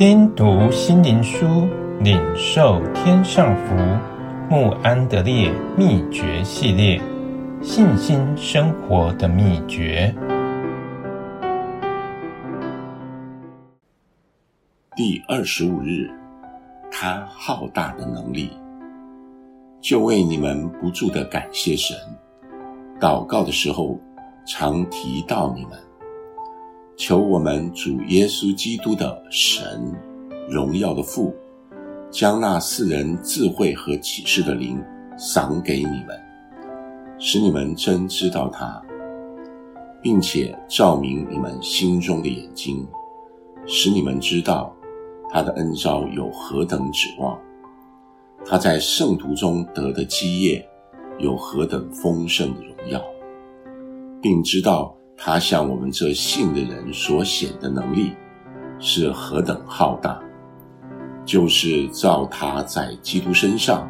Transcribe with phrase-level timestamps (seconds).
[0.00, 1.68] 听读心灵书，
[2.00, 3.76] 领受天上福。
[4.48, 6.98] 穆安德烈秘诀系列：
[7.60, 10.14] 信心生活的秘诀。
[14.96, 16.10] 第二十五日，
[16.90, 18.56] 他浩大的能力，
[19.82, 21.94] 就为你们不住的感谢神。
[22.98, 24.00] 祷告的时候，
[24.46, 25.72] 常提到你们，
[27.00, 29.90] 求我们主耶稣基督的神，
[30.50, 31.34] 荣耀的父，
[32.10, 34.78] 将那赐人智慧和启示的灵
[35.16, 36.08] 赏给你们，
[37.18, 38.82] 使你们真知道他，
[40.02, 42.86] 并且照明你们心中的眼睛，
[43.64, 44.70] 使你们知道
[45.30, 47.40] 他的恩召有何等指望，
[48.44, 50.62] 他在圣徒中得的基业
[51.18, 53.02] 有何等丰盛的荣耀。
[54.20, 58.14] 并知道他向我们这信的人所显的能力
[58.78, 60.18] 是何等浩大，
[61.26, 63.86] 就是照他在基督身上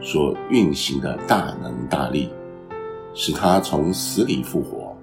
[0.00, 2.30] 所运行的大能大力，
[3.12, 4.96] 使他从死里复活，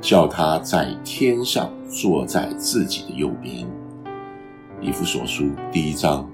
[0.00, 3.68] 叫他在天上坐在自己的右边。
[4.80, 6.26] 以弗所书第一章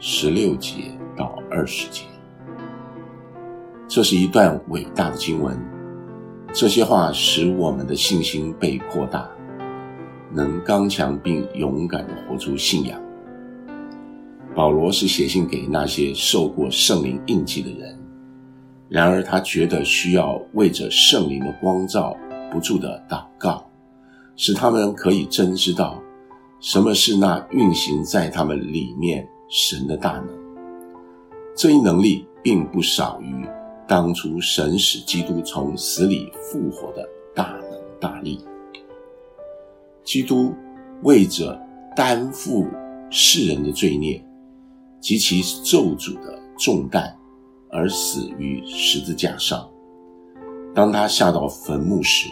[0.00, 2.02] 十六节到二十节，
[3.86, 5.56] 这是一段伟大的经文。
[6.54, 9.26] 这些话使我们的信心被扩大，
[10.30, 13.00] 能刚强并勇敢地活出信仰。
[14.54, 17.98] 保罗是写信给那些受过圣灵印记的人，
[18.90, 22.14] 然而他觉得需要为着圣灵的光照
[22.50, 23.64] 不住地祷告，
[24.36, 25.98] 使他们可以真知道
[26.60, 30.28] 什么是那运行在他们里面神的大能。
[31.56, 33.46] 这一能力并不少于。
[33.92, 38.42] 当初神使基督从死里复活的大能大力，
[40.02, 40.54] 基督
[41.02, 41.60] 为着
[41.94, 42.66] 担负
[43.10, 44.24] 世人的罪孽
[44.98, 47.14] 及其咒诅的重担
[47.70, 49.68] 而死于十字架上。
[50.74, 52.30] 当他下到坟墓时，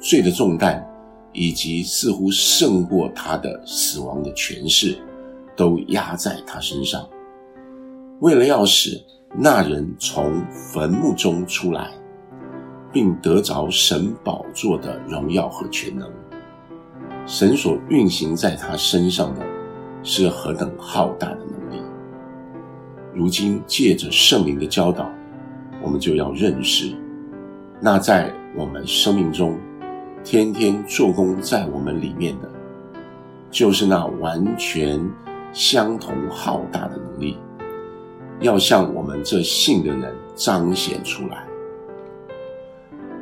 [0.00, 0.84] 罪的重担
[1.32, 4.98] 以及似乎胜过他的死亡的权势，
[5.54, 7.08] 都压在他身上，
[8.18, 9.00] 为了要使。
[9.36, 11.90] 那人从坟墓中出来，
[12.92, 16.08] 并得着神宝座的荣耀和全能。
[17.26, 19.40] 神所运行在他身上的，
[20.04, 21.82] 是何等浩大的能力！
[23.12, 25.10] 如今借着圣灵的教导，
[25.82, 26.94] 我们就要认识，
[27.80, 29.58] 那在我们生命中
[30.22, 32.48] 天天做工在我们里面的，
[33.50, 35.04] 就是那完全
[35.52, 37.36] 相同浩大的能力。
[38.40, 41.46] 要向我们这信的人彰显出来。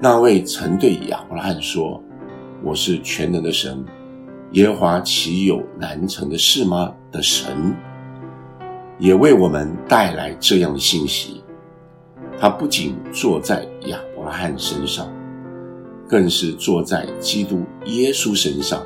[0.00, 2.02] 那位曾对亚伯拉罕说
[2.64, 3.84] ：“我是全能的神，
[4.52, 7.76] 耶和华岂有难成的事吗？”的神，
[8.98, 11.42] 也为我们带来这样的信息。
[12.38, 15.08] 他不仅坐在亚伯拉罕身上，
[16.08, 18.84] 更是坐在基督耶稣身上。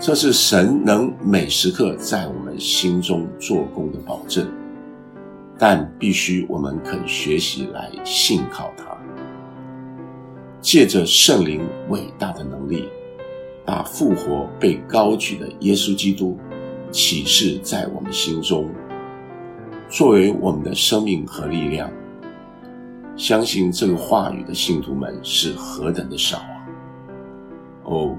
[0.00, 4.50] 这是神能每时刻在我们心中做工的保证。
[5.62, 8.96] 但必须我们肯学习来信靠他，
[10.62, 11.60] 借着圣灵
[11.90, 12.88] 伟大的能力，
[13.62, 16.38] 把复活被高举的耶稣基督
[16.90, 18.70] 启示在我们心中，
[19.90, 21.90] 作为我们的生命和力量。
[23.14, 26.56] 相信这个话语的信徒们是何等的少啊！
[27.84, 28.16] 哦，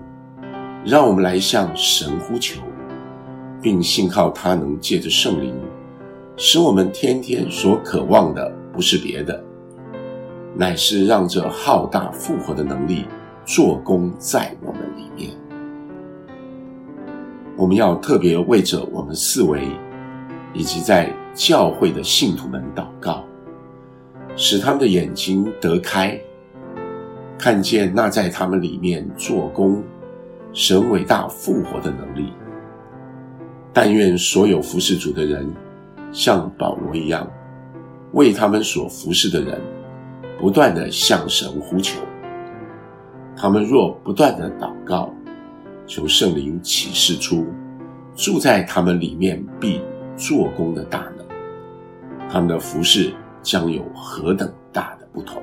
[0.85, 2.62] 让我们来向神呼求，
[3.63, 5.56] 并信靠他能借着圣灵。
[6.38, 9.44] 使我们天天所渴望的不是别的，
[10.56, 13.06] 乃是让这浩大复活的能力
[13.46, 15.30] 做工在我们里面。
[17.56, 19.68] 我们要特别为着我们四围
[20.53, 23.24] 以及在教会的信徒们祷告，
[24.36, 26.20] 使他们的眼睛得开，
[27.38, 29.84] 看见那在他们里面做工
[30.53, 32.34] 神伟大复活的能力。
[33.72, 35.47] 但愿所有服侍主的人。
[36.11, 37.25] 像保罗一样，
[38.13, 39.59] 为他们所服侍的人，
[40.40, 41.99] 不断的向神呼求。
[43.35, 45.13] 他们若不断的祷告，
[45.87, 47.47] 求圣灵启示出
[48.16, 49.81] 住在他们里面必
[50.16, 51.25] 做工的大能，
[52.29, 55.41] 他们的服饰将有何等大的不同。